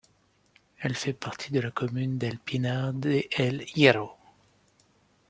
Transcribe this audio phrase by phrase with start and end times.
[0.79, 4.15] Elle fait partie de la commune d'El Pinar de El Hierro.